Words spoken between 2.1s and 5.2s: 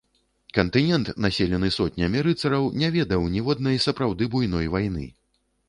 рыцараў, не ведаў ніводнай сапраўды буйной вайны.